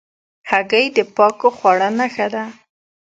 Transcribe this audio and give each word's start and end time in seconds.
هګۍ 0.49 0.85
د 0.97 0.99
پاکو 1.15 1.47
خواړو 1.57 1.89
نښه 1.97 2.27
ده. 2.33 2.43